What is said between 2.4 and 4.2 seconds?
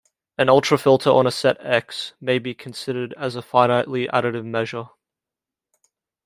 considered as a finitely